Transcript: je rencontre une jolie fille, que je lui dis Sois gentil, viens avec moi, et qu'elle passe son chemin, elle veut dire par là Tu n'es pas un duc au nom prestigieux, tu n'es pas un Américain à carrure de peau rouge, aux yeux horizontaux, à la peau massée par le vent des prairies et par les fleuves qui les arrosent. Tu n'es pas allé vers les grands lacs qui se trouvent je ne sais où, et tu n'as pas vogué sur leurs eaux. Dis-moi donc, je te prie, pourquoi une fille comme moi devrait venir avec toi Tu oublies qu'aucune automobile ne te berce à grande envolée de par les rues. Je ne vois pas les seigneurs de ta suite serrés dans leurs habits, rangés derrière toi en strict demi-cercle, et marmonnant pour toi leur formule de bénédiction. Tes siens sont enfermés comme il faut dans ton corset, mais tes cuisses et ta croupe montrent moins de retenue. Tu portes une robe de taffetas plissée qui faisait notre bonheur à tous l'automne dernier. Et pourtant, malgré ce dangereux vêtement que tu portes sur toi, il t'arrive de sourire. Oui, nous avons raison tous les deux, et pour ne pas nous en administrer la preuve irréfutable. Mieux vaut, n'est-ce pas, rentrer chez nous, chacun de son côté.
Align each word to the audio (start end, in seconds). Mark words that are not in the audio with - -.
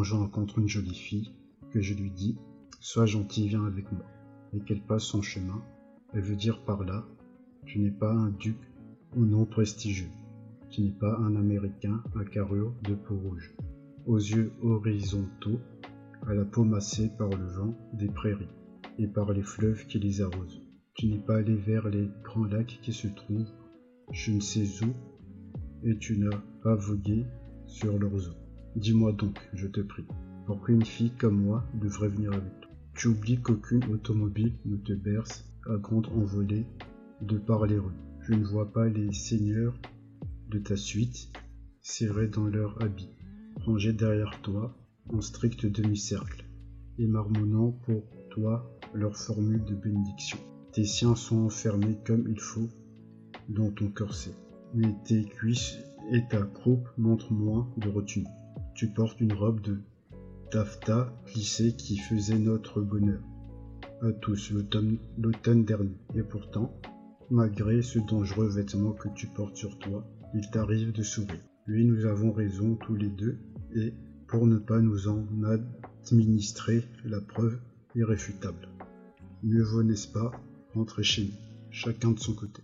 je 0.00 0.14
rencontre 0.14 0.58
une 0.58 0.68
jolie 0.68 0.94
fille, 0.94 1.32
que 1.70 1.80
je 1.80 1.94
lui 1.94 2.10
dis 2.10 2.38
Sois 2.80 3.06
gentil, 3.06 3.48
viens 3.48 3.64
avec 3.66 3.90
moi, 3.92 4.04
et 4.52 4.60
qu'elle 4.60 4.80
passe 4.80 5.04
son 5.04 5.22
chemin, 5.22 5.62
elle 6.12 6.22
veut 6.22 6.36
dire 6.36 6.64
par 6.64 6.82
là 6.84 7.04
Tu 7.66 7.78
n'es 7.78 7.90
pas 7.90 8.12
un 8.12 8.30
duc 8.30 8.56
au 9.16 9.24
nom 9.24 9.44
prestigieux, 9.44 10.10
tu 10.70 10.80
n'es 10.80 10.92
pas 10.92 11.16
un 11.18 11.36
Américain 11.36 12.02
à 12.18 12.24
carrure 12.24 12.74
de 12.84 12.94
peau 12.94 13.16
rouge, 13.16 13.54
aux 14.06 14.18
yeux 14.18 14.52
horizontaux, 14.62 15.60
à 16.26 16.34
la 16.34 16.44
peau 16.44 16.64
massée 16.64 17.10
par 17.18 17.28
le 17.28 17.46
vent 17.46 17.76
des 17.92 18.08
prairies 18.08 18.48
et 18.98 19.06
par 19.06 19.32
les 19.32 19.42
fleuves 19.42 19.86
qui 19.86 19.98
les 19.98 20.22
arrosent. 20.22 20.62
Tu 20.94 21.06
n'es 21.06 21.18
pas 21.18 21.36
allé 21.36 21.56
vers 21.56 21.88
les 21.88 22.08
grands 22.22 22.44
lacs 22.44 22.78
qui 22.82 22.92
se 22.92 23.08
trouvent 23.08 23.52
je 24.12 24.32
ne 24.32 24.40
sais 24.40 24.84
où, 24.84 24.92
et 25.84 25.96
tu 25.98 26.18
n'as 26.18 26.36
pas 26.62 26.74
vogué 26.74 27.24
sur 27.66 27.98
leurs 27.98 28.28
eaux. 28.28 28.41
Dis-moi 28.74 29.12
donc, 29.12 29.38
je 29.52 29.66
te 29.66 29.82
prie, 29.82 30.06
pourquoi 30.46 30.74
une 30.74 30.84
fille 30.84 31.12
comme 31.18 31.42
moi 31.42 31.62
devrait 31.74 32.08
venir 32.08 32.32
avec 32.32 32.60
toi 32.62 32.70
Tu 32.94 33.08
oublies 33.08 33.38
qu'aucune 33.38 33.84
automobile 33.92 34.54
ne 34.64 34.76
te 34.76 34.94
berce 34.94 35.44
à 35.66 35.76
grande 35.76 36.06
envolée 36.06 36.66
de 37.20 37.36
par 37.36 37.66
les 37.66 37.78
rues. 37.78 37.92
Je 38.20 38.32
ne 38.32 38.44
vois 38.44 38.72
pas 38.72 38.88
les 38.88 39.12
seigneurs 39.12 39.74
de 40.48 40.58
ta 40.58 40.76
suite 40.76 41.30
serrés 41.82 42.28
dans 42.28 42.46
leurs 42.46 42.82
habits, 42.82 43.10
rangés 43.56 43.92
derrière 43.92 44.40
toi 44.40 44.74
en 45.12 45.20
strict 45.20 45.66
demi-cercle, 45.66 46.46
et 46.98 47.06
marmonnant 47.06 47.72
pour 47.84 48.04
toi 48.30 48.70
leur 48.94 49.16
formule 49.16 49.64
de 49.64 49.74
bénédiction. 49.74 50.38
Tes 50.72 50.84
siens 50.84 51.14
sont 51.14 51.40
enfermés 51.40 51.98
comme 52.06 52.26
il 52.26 52.40
faut 52.40 52.70
dans 53.50 53.70
ton 53.70 53.88
corset, 53.88 54.34
mais 54.72 54.94
tes 55.04 55.24
cuisses 55.24 55.76
et 56.10 56.26
ta 56.30 56.40
croupe 56.40 56.88
montrent 56.96 57.32
moins 57.32 57.68
de 57.76 57.90
retenue. 57.90 58.24
Tu 58.74 58.88
portes 58.88 59.20
une 59.20 59.32
robe 59.32 59.60
de 59.60 59.78
taffetas 60.50 61.12
plissée 61.26 61.74
qui 61.76 61.98
faisait 61.98 62.38
notre 62.38 62.80
bonheur 62.80 63.20
à 64.02 64.12
tous 64.12 64.50
l'automne 64.50 65.64
dernier. 65.64 65.96
Et 66.14 66.22
pourtant, 66.22 66.74
malgré 67.30 67.82
ce 67.82 67.98
dangereux 68.00 68.48
vêtement 68.48 68.92
que 68.92 69.08
tu 69.14 69.26
portes 69.28 69.56
sur 69.56 69.78
toi, 69.78 70.04
il 70.34 70.50
t'arrive 70.50 70.92
de 70.92 71.02
sourire. 71.02 71.40
Oui, 71.68 71.84
nous 71.84 72.04
avons 72.06 72.32
raison 72.32 72.74
tous 72.74 72.96
les 72.96 73.08
deux, 73.08 73.38
et 73.74 73.94
pour 74.26 74.46
ne 74.46 74.58
pas 74.58 74.80
nous 74.80 75.08
en 75.08 75.24
administrer 76.10 76.84
la 77.04 77.20
preuve 77.20 77.58
irréfutable. 77.94 78.68
Mieux 79.42 79.62
vaut, 79.62 79.82
n'est-ce 79.82 80.08
pas, 80.08 80.32
rentrer 80.74 81.04
chez 81.04 81.24
nous, 81.24 81.70
chacun 81.70 82.10
de 82.10 82.18
son 82.18 82.34
côté. 82.34 82.60